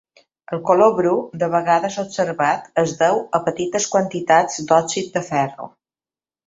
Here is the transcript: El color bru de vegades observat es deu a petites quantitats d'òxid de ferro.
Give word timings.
El 0.55 0.61
color 0.69 0.95
bru 0.99 1.11
de 1.43 1.49
vegades 1.57 1.99
observat 2.05 2.81
es 2.85 2.97
deu 3.05 3.23
a 3.39 3.43
petites 3.51 3.89
quantitats 3.97 4.63
d'òxid 4.73 5.17
de 5.19 5.29
ferro. 5.33 5.75